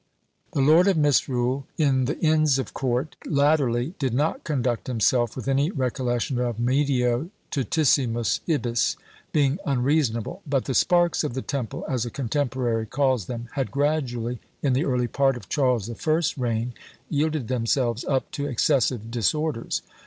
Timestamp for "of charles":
15.37-15.85